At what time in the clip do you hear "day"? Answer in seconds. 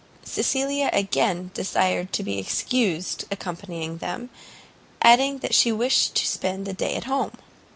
6.73-6.95